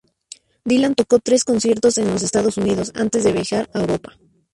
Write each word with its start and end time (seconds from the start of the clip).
Dylan 0.65 0.95
tocó 0.95 1.19
tres 1.19 1.43
conciertos 1.43 1.99
en 1.99 2.07
los 2.07 2.23
Estados 2.23 2.57
Unidos 2.57 2.91
antes 2.95 3.23
de 3.23 3.33
viajar 3.33 3.69
a 3.71 3.81
Europa. 3.81 4.17